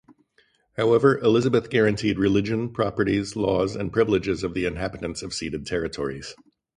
[0.77, 6.33] However, Elizabeth guaranteed religion, properties, laws and privileges of the inhabitants of ceded territories.